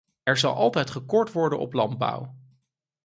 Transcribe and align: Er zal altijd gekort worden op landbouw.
Er 0.23 0.37
zal 0.37 0.55
altijd 0.55 0.89
gekort 0.89 1.31
worden 1.31 1.59
op 1.59 1.73
landbouw. 1.73 2.35